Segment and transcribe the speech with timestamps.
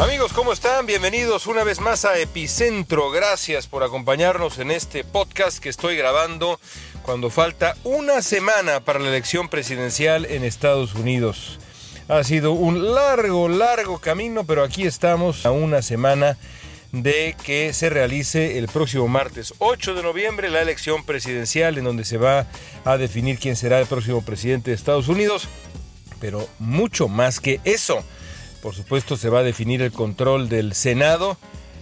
[0.00, 0.86] Amigos, ¿cómo están?
[0.86, 3.12] Bienvenidos una vez más a Epicentro.
[3.12, 6.58] Gracias por acompañarnos en este podcast que estoy grabando
[7.02, 11.60] cuando falta una semana para la elección presidencial en Estados Unidos.
[12.08, 16.38] Ha sido un largo, largo camino, pero aquí estamos a una semana
[16.90, 22.04] de que se realice el próximo martes 8 de noviembre la elección presidencial en donde
[22.04, 22.48] se va
[22.84, 25.48] a definir quién será el próximo presidente de Estados Unidos.
[26.20, 28.02] Pero mucho más que eso.
[28.64, 31.36] Por supuesto se va a definir el control del Senado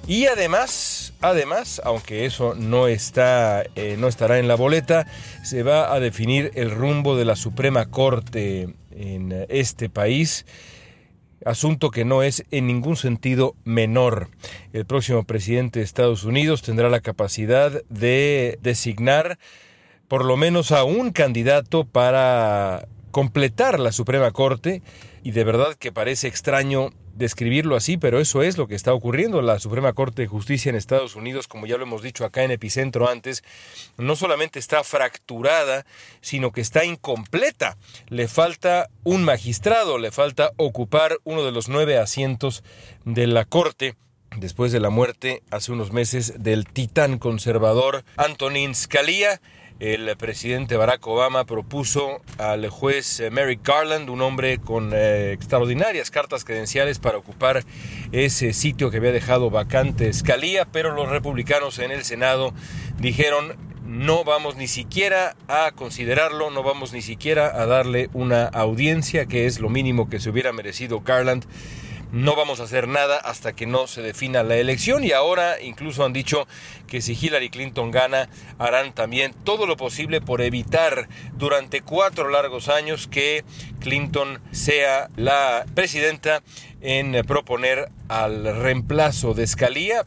[0.08, 5.06] y además, además, aunque eso no está, eh, no estará en la boleta,
[5.44, 10.44] se va a definir el rumbo de la Suprema Corte en este país
[11.44, 14.30] asunto que no es en ningún sentido menor.
[14.72, 19.38] El próximo presidente de Estados Unidos tendrá la capacidad de designar
[20.08, 24.82] por lo menos a un candidato para completar la Suprema Corte
[25.22, 29.42] y de verdad que parece extraño describirlo así, pero eso es lo que está ocurriendo.
[29.42, 32.50] La Suprema Corte de Justicia en Estados Unidos, como ya lo hemos dicho acá en
[32.50, 33.44] Epicentro antes,
[33.98, 35.86] no solamente está fracturada,
[36.20, 37.76] sino que está incompleta.
[38.08, 42.64] Le falta un magistrado, le falta ocupar uno de los nueve asientos
[43.04, 43.94] de la Corte
[44.36, 49.40] después de la muerte hace unos meses del titán conservador Antonin Scalia
[49.82, 56.12] el presidente Barack Obama propuso al juez eh, Merrick Garland, un hombre con eh, extraordinarias
[56.12, 57.64] cartas credenciales para ocupar
[58.12, 62.54] ese sitio que había dejado vacante Scalia, pero los republicanos en el Senado
[62.98, 69.26] dijeron no vamos ni siquiera a considerarlo, no vamos ni siquiera a darle una audiencia,
[69.26, 71.44] que es lo mínimo que se hubiera merecido Garland
[72.12, 76.04] no vamos a hacer nada hasta que no se defina la elección y ahora incluso
[76.04, 76.46] han dicho
[76.86, 78.28] que si Hillary Clinton gana
[78.58, 83.44] harán también todo lo posible por evitar durante cuatro largos años que
[83.80, 86.42] Clinton sea la presidenta
[86.82, 90.06] en proponer al reemplazo de Scalia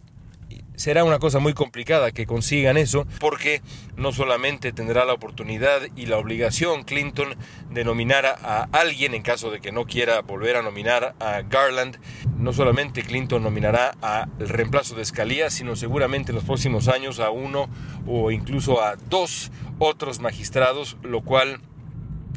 [0.76, 3.62] será una cosa muy complicada que consigan eso, porque
[3.96, 7.36] no solamente tendrá la oportunidad y la obligación Clinton
[7.70, 11.98] de nominar a alguien en caso de que no quiera volver a nominar a Garland,
[12.38, 17.30] no solamente Clinton nominará al reemplazo de Scalia, sino seguramente en los próximos años a
[17.30, 17.70] uno
[18.08, 21.60] o incluso a dos otros magistrados, lo cual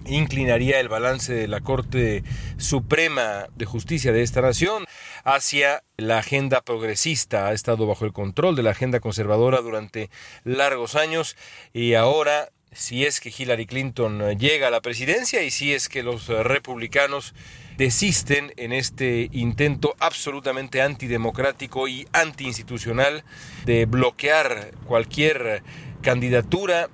[0.07, 2.25] inclinaría el balance de la Corte
[2.57, 4.85] Suprema de Justicia de esta nación
[5.25, 7.49] hacia la agenda progresista.
[7.49, 10.11] Ha estado bajo el control de la agenda conservadora durante
[10.45, 11.37] largos años
[11.73, 16.03] y ahora si es que Hillary Clinton llega a la presidencia y si es que
[16.03, 17.34] los republicanos
[17.77, 23.25] desisten en este intento absolutamente antidemocrático y antiinstitucional
[23.65, 25.62] de bloquear cualquier
[26.03, 26.89] candidatura,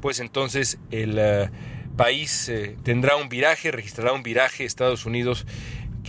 [0.00, 1.50] pues entonces el eh,
[1.96, 5.46] país eh, tendrá un viraje, registrará un viraje Estados Unidos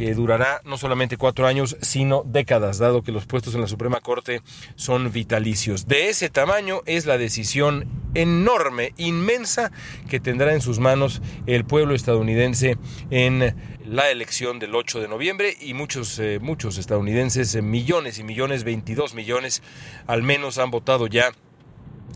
[0.02, 4.00] que durará no solamente cuatro años, sino décadas, dado que los puestos en la Suprema
[4.00, 4.42] Corte
[4.76, 5.88] son vitalicios.
[5.88, 9.72] De ese tamaño es la decisión enorme, inmensa,
[10.10, 12.80] que tendrá en sus manos el pueblo estadounidense
[13.12, 18.24] en la elección del 8 de noviembre y muchos, eh, muchos estadounidenses, eh, millones y
[18.24, 19.62] millones, 22 millones
[20.08, 21.32] al menos han votado ya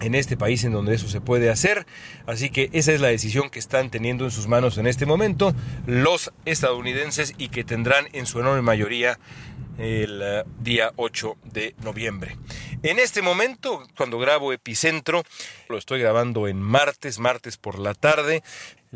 [0.02, 1.86] en este país en donde eso se puede hacer.
[2.26, 5.54] Así que esa es la decisión que están teniendo en sus manos en este momento
[5.86, 9.20] los estadounidenses y que tendrán en su enorme mayoría
[9.78, 12.38] el eh, día 8 de noviembre.
[12.84, 15.24] En este momento, cuando grabo Epicentro,
[15.70, 18.44] lo estoy grabando en martes, martes por la tarde,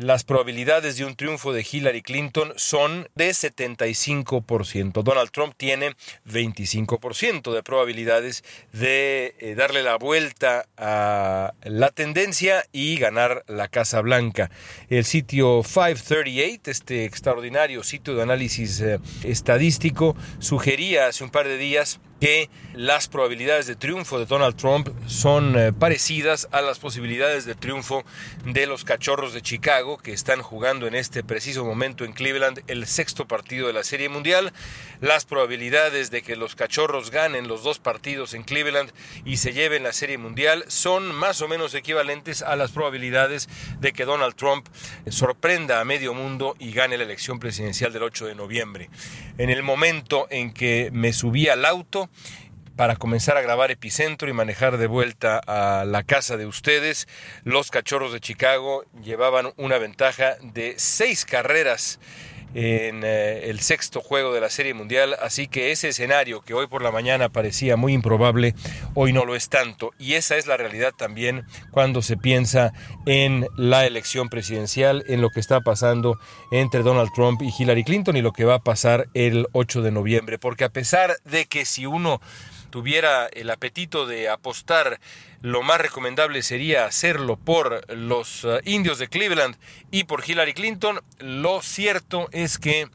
[0.00, 5.02] las probabilidades de un triunfo de Hillary Clinton son de 75%.
[5.02, 5.94] Donald Trump tiene
[6.26, 14.00] 25% de probabilidades de eh, darle la vuelta a la tendencia y ganar la Casa
[14.00, 14.50] Blanca.
[14.88, 21.58] El sitio 538, este extraordinario sitio de análisis eh, estadístico, sugería hace un par de
[21.58, 27.46] días que las probabilidades de triunfo de Donald Trump son eh, parecidas a las posibilidades
[27.46, 28.04] de triunfo
[28.44, 32.86] de los Cachorros de Chicago que están jugando en este preciso momento en Cleveland el
[32.86, 34.52] sexto partido de la Serie Mundial.
[35.00, 38.92] Las probabilidades de que los Cachorros ganen los dos partidos en Cleveland
[39.24, 43.48] y se lleven la Serie Mundial son más o menos equivalentes a las probabilidades
[43.80, 44.68] de que Donald Trump
[45.08, 48.90] sorprenda a medio mundo y gane la elección presidencial del 8 de noviembre.
[49.38, 52.09] En el momento en que me subí al auto,
[52.76, 57.08] para comenzar a grabar Epicentro y manejar de vuelta a la casa de ustedes.
[57.44, 62.00] Los Cachorros de Chicago llevaban una ventaja de seis carreras
[62.54, 66.66] en eh, el sexto juego de la Serie Mundial, así que ese escenario que hoy
[66.66, 68.54] por la mañana parecía muy improbable,
[68.94, 69.92] hoy no lo es tanto.
[69.98, 72.72] Y esa es la realidad también cuando se piensa
[73.06, 76.18] en la elección presidencial, en lo que está pasando
[76.50, 79.92] entre Donald Trump y Hillary Clinton y lo que va a pasar el 8 de
[79.92, 80.38] noviembre.
[80.38, 82.20] Porque a pesar de que si uno
[82.70, 85.00] tuviera el apetito de apostar,
[85.40, 89.56] lo más recomendable sería hacerlo por los uh, indios de Cleveland
[89.90, 91.00] y por Hillary Clinton.
[91.18, 92.88] Lo cierto es que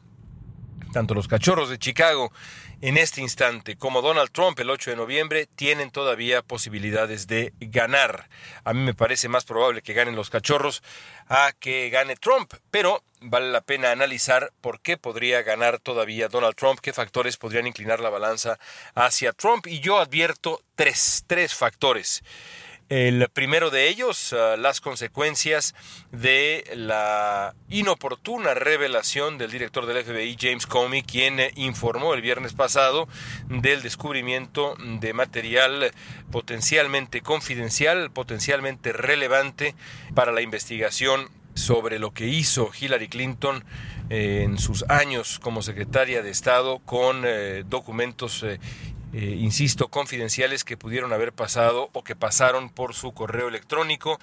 [0.92, 2.32] tanto los cachorros de Chicago
[2.80, 8.28] en este instante, como Donald Trump el 8 de noviembre, tienen todavía posibilidades de ganar.
[8.64, 10.82] A mí me parece más probable que ganen los cachorros
[11.28, 16.54] a que gane Trump, pero vale la pena analizar por qué podría ganar todavía Donald
[16.54, 18.58] Trump, qué factores podrían inclinar la balanza
[18.94, 19.66] hacia Trump.
[19.66, 22.22] Y yo advierto tres, tres factores.
[22.88, 25.74] El primero de ellos, ah, las consecuencias
[26.12, 32.52] de la inoportuna revelación del director del FBI, James Comey, quien eh, informó el viernes
[32.52, 33.08] pasado
[33.48, 35.90] del descubrimiento de material
[36.30, 39.74] potencialmente confidencial, potencialmente relevante
[40.14, 43.64] para la investigación sobre lo que hizo Hillary Clinton
[44.10, 48.58] eh, en sus años como secretaria de Estado con eh, documentos eh,
[49.12, 54.20] insisto, confidenciales que pudieron haber pasado o que pasaron por su correo electrónico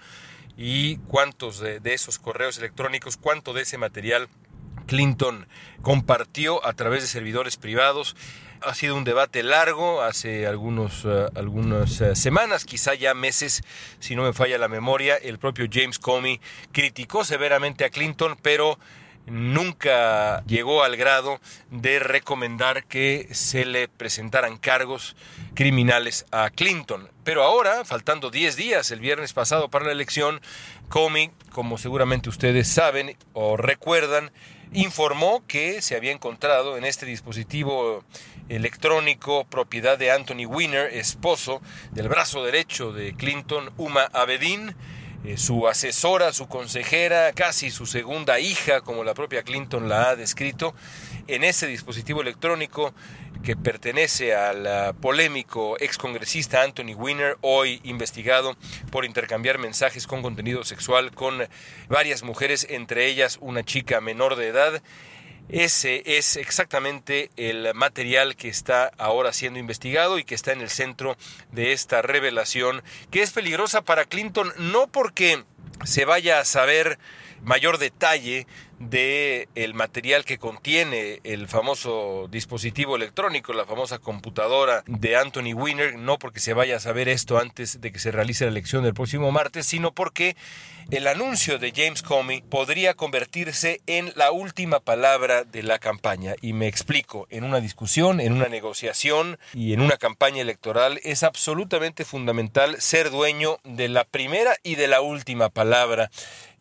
[0.56, 4.30] y cuántos de, esos correos electrónicos, cuánto de ese material
[4.86, 5.48] Clinton
[5.82, 8.16] compartió a través de servidores privados.
[8.66, 13.62] Ha sido un debate largo, hace algunos, eh, algunas eh, semanas, quizá ya meses,
[14.00, 16.40] si no me falla la memoria, el propio James Comey
[16.72, 18.80] criticó severamente a Clinton, pero
[19.26, 21.40] nunca llegó al grado
[21.72, 25.16] de recomendar que se le presentaran cargos
[25.56, 27.10] criminales a Clinton.
[27.24, 30.42] Pero ahora, faltando 10 días, el viernes pasado para la elección,
[30.90, 34.32] Comey, como seguramente ustedes saben o recuerdan,
[34.74, 38.04] informó que se había encontrado en este dispositivo
[38.50, 41.62] electrónico propiedad de Anthony Weiner, esposo
[41.92, 44.76] del brazo derecho de Clinton, Uma Abedin,
[45.24, 50.16] eh, su asesora, su consejera, casi su segunda hija, como la propia Clinton la ha
[50.16, 50.74] descrito,
[51.28, 52.94] en ese dispositivo electrónico
[53.44, 58.56] que pertenece al polémico excongresista Anthony Weiner, hoy investigado
[58.90, 61.48] por intercambiar mensajes con contenido sexual con
[61.90, 64.82] varias mujeres, entre ellas una chica menor de edad.
[65.50, 70.70] Ese es exactamente el material que está ahora siendo investigado y que está en el
[70.70, 71.18] centro
[71.52, 72.82] de esta revelación,
[73.12, 75.44] que es peligrosa para Clinton no porque
[75.84, 76.98] se vaya a saber
[77.44, 78.48] mayor detalle
[78.90, 85.98] de el material que contiene el famoso dispositivo electrónico, la famosa computadora de Anthony Weiner,
[85.98, 88.94] no porque se vaya a saber esto antes de que se realice la elección del
[88.94, 90.36] próximo martes, sino porque
[90.92, 96.36] el anuncio de James Comey podría convertirse en la última palabra de la campaña.
[96.42, 101.24] Y me explico, en una discusión, en una negociación y en una campaña electoral es
[101.24, 106.12] absolutamente fundamental ser dueño de la primera y de la última palabra.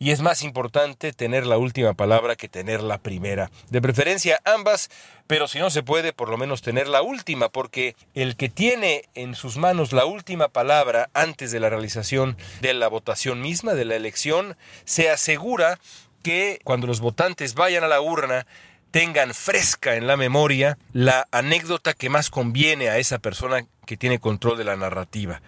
[0.03, 3.49] Y es más importante tener la última palabra que tener la primera.
[3.69, 4.89] De preferencia ambas,
[5.27, 9.05] pero si no se puede, por lo menos tener la última, porque el que tiene
[9.15, 13.85] en sus manos la última palabra antes de la realización de la votación misma, de
[13.85, 15.79] la elección, se asegura
[16.21, 18.45] que cuando los votantes vayan a la urna,
[18.91, 24.19] tengan fresca en la memoria la anécdota que más conviene a esa persona que tiene
[24.19, 25.41] control de la narrativa.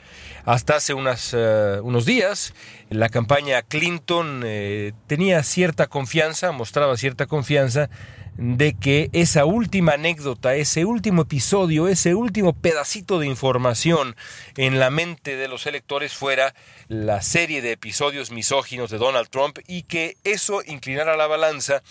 [0.46, 2.54] Hasta hace eh, unos días,
[2.90, 7.90] la campaña Clinton eh, tenía cierta confianza, mostraba cierta confianza
[8.38, 14.16] de que esa última anécdota, ese último episodio, ese último pedacito de información
[14.58, 16.54] en la mente de los electores fuera
[16.90, 21.82] la serie de episodios misóginos de Donald Trump y que eso inclinara la balanza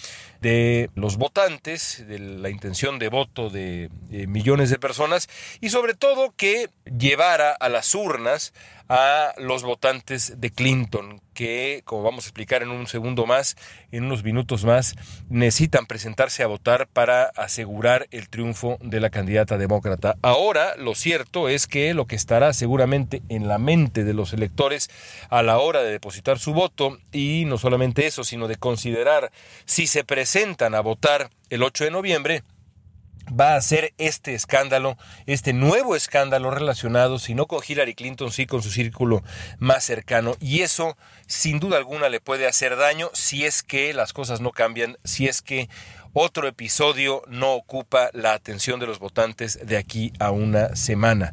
[0.45, 3.89] de los votantes, de la intención de voto de,
[4.29, 5.31] millones de personas
[5.63, 8.53] y sobre todo que llevara a las urnas
[8.91, 13.57] a los votantes de Clinton, que, como vamos a explicar en un segundo más,
[13.93, 14.95] en unos minutos más,
[15.31, 20.17] necesitan presentarse a votar para asegurar el triunfo de la candidata demócrata.
[20.21, 24.91] Ahora, lo cierto es que lo que estará seguramente en la mente de los electores
[25.31, 29.33] a la hora de depositar su voto, y no solamente eso, sino de considerar
[29.65, 32.43] si se presentan a votar el 8 de noviembre,
[33.41, 38.45] va a ser este escándalo, este nuevo escándalo relacionado, si no con Hillary Clinton, sí
[38.45, 39.23] con su círculo
[39.61, 40.35] más cercano.
[40.41, 40.97] Y eso,
[41.29, 45.29] sin duda alguna, le puede hacer daño si es que las cosas no cambian, si
[45.29, 45.69] es que
[46.13, 51.33] otro episodio no ocupa la atención de los votantes de aquí a una semana.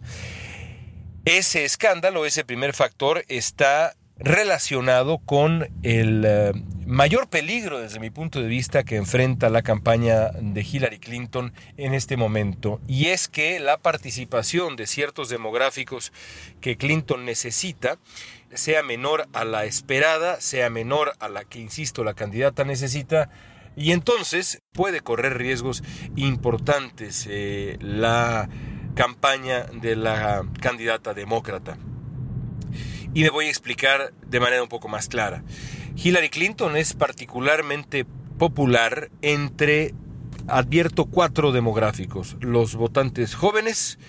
[1.25, 6.51] Ese escándalo, ese primer factor, está relacionado con el eh,
[6.85, 11.93] mayor peligro desde mi punto de vista que enfrenta la campaña de Hillary Clinton en
[11.93, 16.13] este momento y es que la participación de ciertos demográficos
[16.59, 17.97] que Clinton necesita
[18.53, 23.29] sea menor a la esperada, sea menor a la que, insisto, la candidata necesita
[23.75, 25.83] y entonces puede correr riesgos
[26.15, 28.49] importantes eh, la
[28.95, 31.77] campaña de la candidata demócrata.
[33.13, 35.43] Y me voy a explicar de manera un poco más clara.
[35.95, 38.05] Hillary Clinton es particularmente
[38.37, 39.93] popular entre,
[40.47, 42.37] advierto, cuatro demográficos.
[42.39, 43.99] Los votantes jóvenes,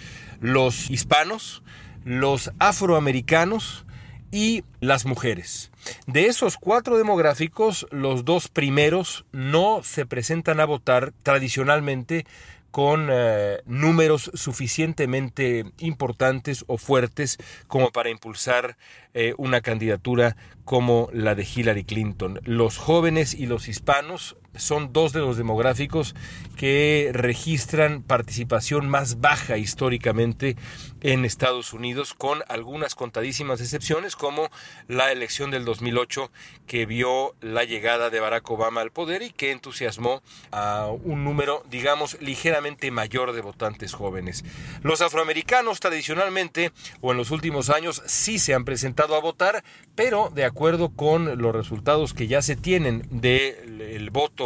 [0.41, 1.63] los hispanos,
[2.05, 3.85] los afroamericanos
[4.31, 5.71] y las mujeres.
[6.07, 12.25] De esos cuatro demográficos, los dos primeros no se presentan a votar tradicionalmente
[12.73, 17.39] con eh, números suficientemente importantes o fuertes
[17.69, 18.77] como para impulsar
[19.15, 22.41] eh, una candidatura como la de Hillary Clinton.
[22.45, 26.15] Los jóvenes y los hispanos son dos de los demográficos
[26.57, 30.57] que registran participación más baja históricamente
[31.01, 34.51] en Estados Unidos, con algunas contadísimas excepciones, como
[34.89, 36.31] la elección del 2008
[36.67, 41.65] que vio la llegada de Barack Obama al poder y que entusiasmó a un número,
[41.71, 44.45] digamos, ligeramente mayor de votantes jóvenes.
[44.83, 50.31] Los afroamericanos tradicionalmente o en los últimos años sí se han presentado a votar, pero
[50.33, 54.42] de acuerdo con los resultados que ya se tienen del voto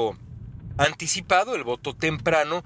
[0.79, 2.65] anticipado, el voto temprano,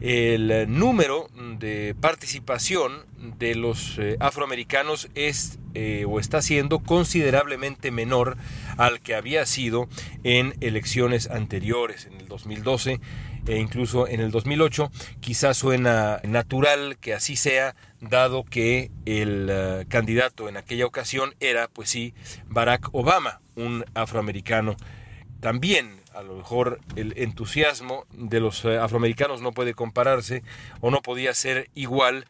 [0.00, 1.28] el número
[1.58, 3.06] de participación
[3.38, 8.36] de los eh, afroamericanos es eh, o está siendo considerablemente menor
[8.76, 9.88] al que había sido
[10.22, 13.00] en elecciones anteriores, en el 2012
[13.46, 14.90] e incluso en el 2008.
[15.20, 21.68] Quizás suena natural que así sea, dado que el eh, candidato en aquella ocasión era,
[21.68, 22.14] pues sí,
[22.48, 24.76] Barack Obama, un afroamericano.
[25.40, 30.42] También a lo mejor el entusiasmo de los eh, afroamericanos no puede compararse
[30.80, 32.26] o no podía ser igual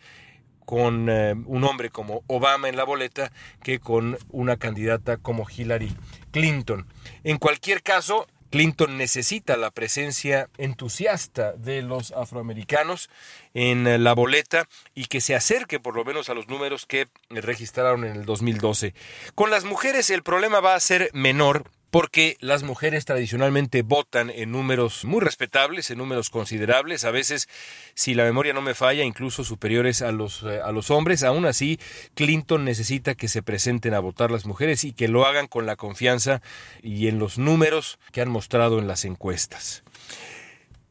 [0.64, 3.31] con eh, un hombre como Obama en la boleta
[3.62, 5.95] que con una candidata como Hillary
[6.33, 6.87] Clinton.
[7.23, 13.09] En cualquier caso, Clinton necesita la presencia entusiasta de los afroamericanos
[13.55, 17.07] en eh, la boleta y que se acerque por lo menos a los números que
[17.31, 18.95] registraron en el 2012.
[19.37, 24.53] Con las mujeres el problema va a ser menor porque las mujeres tradicionalmente votan en
[24.53, 27.49] números muy respetables, en números considerables, a veces,
[27.95, 31.23] si la memoria no me falla, incluso superiores a los, eh, a los hombres.
[31.23, 31.81] Aún así,
[32.12, 35.76] Clinton necesita que se presenten a votar las mujeres y que lo hagan con la
[35.76, 36.43] confianza
[36.83, 39.83] y en los números que han mostrado en las encuestas.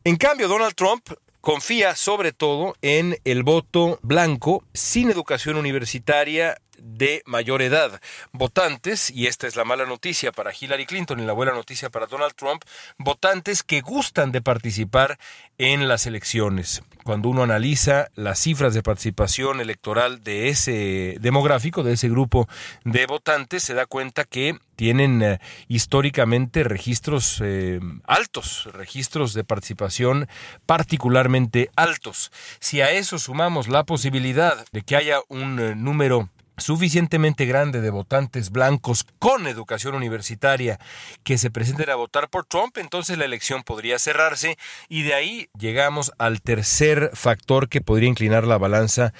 [0.05, 1.07] En cambio, Donald Trump
[1.39, 8.01] confía sobre todo en el voto blanco sin educación universitaria de mayor edad.
[8.31, 12.07] Votantes, y esta es la mala noticia para Hillary Clinton y la buena noticia para
[12.07, 12.63] Donald Trump,
[12.97, 15.17] votantes que gustan de participar
[15.57, 16.83] en las elecciones.
[17.03, 22.47] Cuando uno analiza las cifras de participación electoral de ese demográfico, de ese grupo
[22.83, 30.27] de votantes, se da cuenta que tienen eh, históricamente registros eh, altos, registros de participación
[30.65, 32.31] particularmente altos.
[32.59, 37.89] Si a eso sumamos la posibilidad de que haya un eh, número suficientemente grande de
[37.89, 40.79] votantes blancos con educación universitaria
[41.23, 44.57] que se presenten a votar por Trump, entonces la elección podría cerrarse
[44.89, 49.13] y de ahí llegamos al tercer factor que podría inclinar la balanza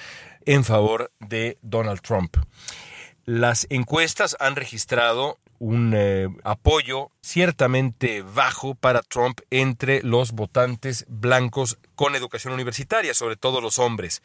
[0.44, 2.36] en favor de Donald Trump.
[3.24, 11.78] Las encuestas han registrado un eh, apoyo ciertamente bajo para Trump entre los votantes blancos
[11.94, 14.22] con educación universitaria, sobre todo los hombres,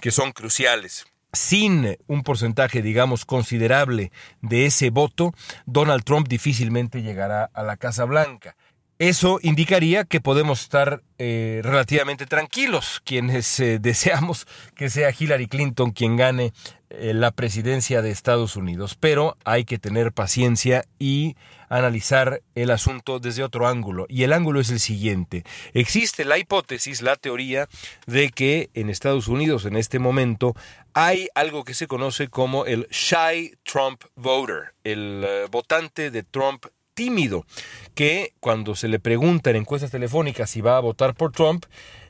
[0.00, 5.34] que son cruciales sin un porcentaje, digamos, considerable de ese voto,
[5.66, 8.56] Donald Trump difícilmente llegará a la Casa Blanca.
[9.02, 15.90] Eso indicaría que podemos estar eh, relativamente tranquilos quienes eh, deseamos que sea Hillary Clinton
[15.90, 16.52] quien gane
[16.88, 18.94] eh, la presidencia de Estados Unidos.
[18.94, 21.34] Pero hay que tener paciencia y
[21.68, 24.06] analizar el asunto desde otro ángulo.
[24.08, 25.42] Y el ángulo es el siguiente.
[25.74, 27.66] Existe la hipótesis, la teoría
[28.06, 30.54] de que en Estados Unidos en este momento
[30.94, 36.66] hay algo que se conoce como el shy Trump voter, el votante de Trump
[37.02, 37.44] tímido,
[37.96, 41.64] que cuando se le pregunta en encuestas telefónicas si va a votar por Trump,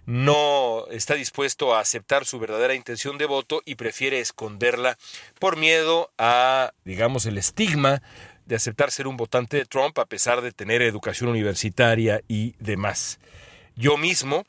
[0.04, 4.99] no está dispuesto a aceptar su verdadera intención de voto y prefiere esconderla
[5.38, 8.02] por miedo a, digamos, el estigma
[8.44, 13.18] de aceptar ser un votante de Trump a pesar de tener educación universitaria y demás.
[13.75, 14.44] Yo mismo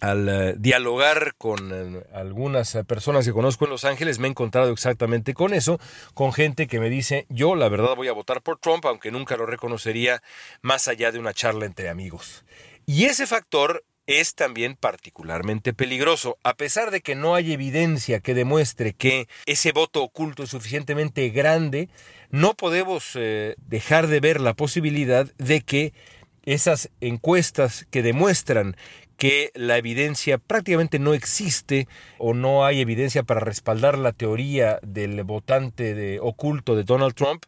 [0.00, 4.70] al eh, dialogar con eh, algunas personas que conozco en Los Ángeles, me he encontrado
[4.70, 5.78] exactamente con eso,
[6.14, 9.36] con gente que me dice, yo la verdad voy a votar por Trump, aunque nunca
[9.36, 10.22] lo reconocería
[10.62, 12.44] más allá de una charla entre amigos.
[12.86, 18.34] Y ese factor es también particularmente peligroso, a pesar de que no hay evidencia que
[18.34, 21.88] demuestre que ese voto oculto es suficientemente grande,
[22.30, 25.94] no podemos eh, dejar de ver la posibilidad de que
[26.44, 28.76] esas encuestas que demuestran
[29.24, 31.88] que la evidencia prácticamente no existe
[32.18, 37.42] o no hay evidencia para respaldar la teoría del votante oculto de Donald Trump,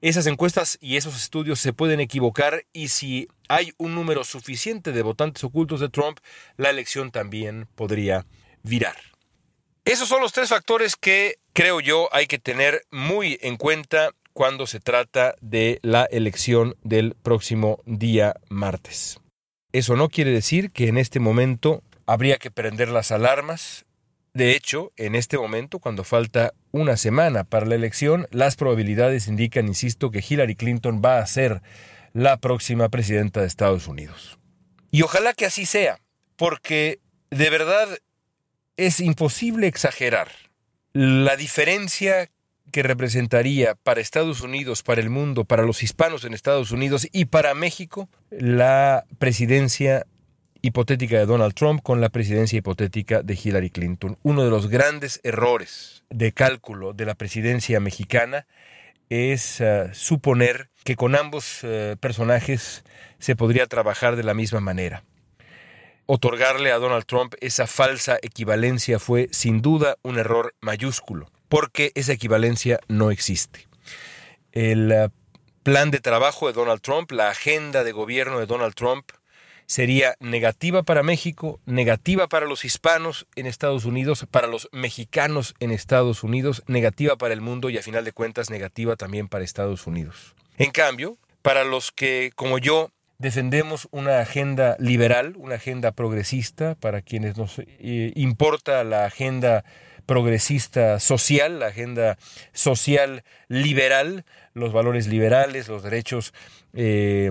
[0.00, 5.02] esas encuestas y esos estudios se pueden equivocar y si hay un número suficiente de
[5.02, 6.20] votantes ocultos de Trump,
[6.58, 8.24] la elección también podría
[8.62, 8.94] virar.
[9.84, 14.68] Esos son los tres factores que creo yo hay que tener muy en cuenta cuando
[14.68, 19.18] se trata de la elección del próximo día martes.
[19.76, 23.84] Eso no quiere decir que en este momento habría que prender las alarmas.
[24.32, 29.66] De hecho, en este momento, cuando falta una semana para la elección, las probabilidades indican,
[29.66, 31.60] insisto, que Hillary Clinton va a ser
[32.14, 34.38] la próxima presidenta de Estados Unidos.
[34.90, 36.00] Y ojalá que así sea,
[36.36, 37.86] porque de verdad
[38.78, 40.30] es imposible exagerar
[40.94, 42.30] la diferencia
[42.72, 47.26] que representaría para Estados Unidos, para el mundo, para los hispanos en Estados Unidos y
[47.26, 50.06] para México la presidencia
[50.62, 54.18] hipotética de Donald Trump con la presidencia hipotética de Hillary Clinton.
[54.22, 58.46] Uno de los grandes errores de cálculo de la presidencia mexicana
[59.08, 62.84] es eh, suponer que con ambos eh, personajes
[63.18, 65.04] se podría trabajar de la misma manera.
[66.06, 72.12] Otorgarle a Donald Trump esa falsa equivalencia fue sin duda un error mayúsculo porque esa
[72.12, 73.68] equivalencia no existe.
[74.52, 75.08] El eh,
[75.62, 79.10] plan de trabajo de Donald Trump, la agenda de gobierno de Donald Trump,
[79.66, 85.72] sería negativa para México, negativa para los hispanos en Estados Unidos, para los mexicanos en
[85.72, 89.86] Estados Unidos, negativa para el mundo y a final de cuentas negativa también para Estados
[89.86, 90.34] Unidos.
[90.56, 97.02] En cambio, para los que, como yo, defendemos una agenda liberal, una agenda progresista, para
[97.02, 99.64] quienes nos eh, importa la agenda
[100.06, 102.16] progresista social, la agenda
[102.52, 106.32] social liberal, los valores liberales, los derechos,
[106.72, 107.30] eh,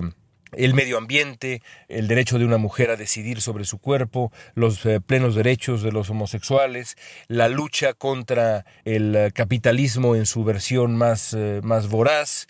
[0.52, 5.00] el medio ambiente, el derecho de una mujer a decidir sobre su cuerpo, los eh,
[5.00, 11.60] plenos derechos de los homosexuales, la lucha contra el capitalismo en su versión más, eh,
[11.62, 12.46] más voraz,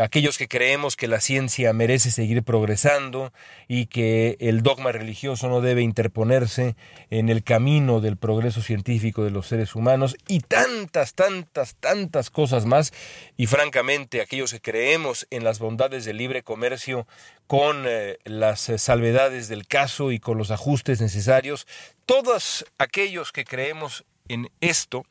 [0.00, 3.32] aquellos que creemos que la ciencia merece seguir progresando
[3.68, 6.76] y que el dogma religioso no debe interponerse
[7.10, 12.64] en el camino del progreso científico de los seres humanos y tantas, tantas, tantas cosas
[12.64, 12.92] más.
[13.36, 17.06] Y francamente, aquellos que creemos en las bondades del libre comercio
[17.46, 21.66] con eh, las eh, salvedades del caso y con los ajustes necesarios,
[22.06, 25.04] todos aquellos que creemos en esto,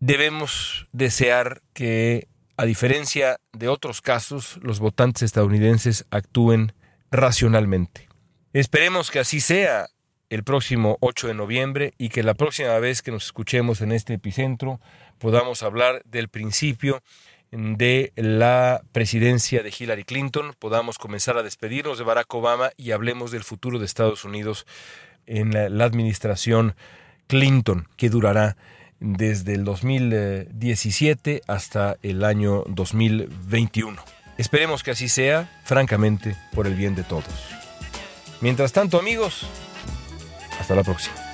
[0.00, 6.72] debemos desear que a diferencia de otros casos, los votantes estadounidenses actúen
[7.10, 8.08] racionalmente.
[8.52, 9.88] Esperemos que así sea
[10.30, 14.14] el próximo 8 de noviembre y que la próxima vez que nos escuchemos en este
[14.14, 14.80] epicentro
[15.18, 17.02] podamos hablar del principio
[17.52, 23.30] de la presidencia de Hillary Clinton, podamos comenzar a despedirnos de Barack Obama y hablemos
[23.30, 24.66] del futuro de Estados Unidos
[25.26, 26.74] en la, administración
[27.26, 28.56] Clinton, que durará
[29.02, 34.02] desde el 2017 hasta el año 2021.
[34.38, 37.26] Esperemos que así sea, francamente, por el bien de todos.
[38.40, 39.46] Mientras tanto, amigos,
[40.58, 41.31] hasta la próxima.